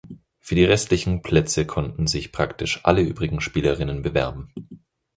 Für 0.39 0.55
die 0.55 0.63
restlichen 0.65 1.21
Plätze 1.21 1.67
konnten 1.67 2.07
sich 2.07 2.31
praktisch 2.31 2.79
alle 2.85 3.03
übrigen 3.03 3.39
Spielerinnen 3.39 4.01
bewerben. 4.01 4.51